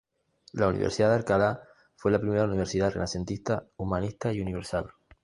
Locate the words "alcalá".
1.17-1.61